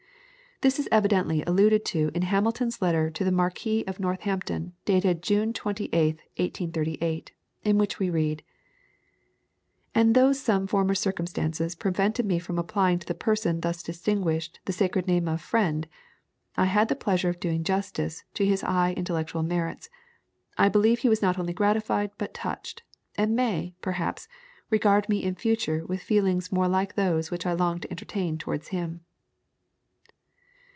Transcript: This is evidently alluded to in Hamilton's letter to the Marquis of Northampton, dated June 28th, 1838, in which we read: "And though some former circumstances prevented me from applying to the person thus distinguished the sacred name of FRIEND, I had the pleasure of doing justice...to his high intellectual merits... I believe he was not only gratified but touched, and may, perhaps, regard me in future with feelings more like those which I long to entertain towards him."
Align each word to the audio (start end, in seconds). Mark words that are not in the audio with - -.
This 0.63 0.77
is 0.77 0.87
evidently 0.91 1.41
alluded 1.47 1.83
to 1.85 2.11
in 2.13 2.21
Hamilton's 2.21 2.83
letter 2.83 3.09
to 3.09 3.23
the 3.23 3.31
Marquis 3.31 3.83
of 3.87 3.99
Northampton, 3.99 4.73
dated 4.85 5.23
June 5.23 5.53
28th, 5.53 5.89
1838, 6.37 7.31
in 7.63 7.79
which 7.79 7.97
we 7.97 8.11
read: 8.11 8.43
"And 9.95 10.13
though 10.13 10.31
some 10.33 10.67
former 10.67 10.93
circumstances 10.93 11.73
prevented 11.73 12.27
me 12.27 12.37
from 12.37 12.59
applying 12.59 12.99
to 12.99 13.07
the 13.07 13.15
person 13.15 13.61
thus 13.61 13.81
distinguished 13.81 14.59
the 14.65 14.71
sacred 14.71 15.07
name 15.07 15.27
of 15.27 15.41
FRIEND, 15.41 15.87
I 16.55 16.65
had 16.65 16.89
the 16.89 16.95
pleasure 16.95 17.29
of 17.29 17.39
doing 17.39 17.63
justice...to 17.63 18.45
his 18.45 18.61
high 18.61 18.93
intellectual 18.93 19.41
merits... 19.41 19.89
I 20.59 20.69
believe 20.69 20.99
he 20.99 21.09
was 21.09 21.23
not 21.23 21.39
only 21.39 21.53
gratified 21.53 22.11
but 22.19 22.35
touched, 22.35 22.83
and 23.15 23.35
may, 23.35 23.73
perhaps, 23.81 24.27
regard 24.69 25.09
me 25.09 25.23
in 25.23 25.33
future 25.33 25.83
with 25.87 26.03
feelings 26.03 26.51
more 26.51 26.67
like 26.67 26.93
those 26.93 27.31
which 27.31 27.47
I 27.47 27.53
long 27.53 27.79
to 27.79 27.89
entertain 27.89 28.37
towards 28.37 28.67
him." 28.67 29.01